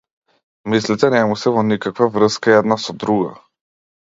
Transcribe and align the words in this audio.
Мислите 0.73 1.09
не 1.15 1.19
му 1.33 1.37
се 1.41 1.53
во 1.57 1.65
никаква 1.73 2.09
врска 2.17 2.57
една 2.63 2.79
со 2.87 2.99
друга. 3.05 3.31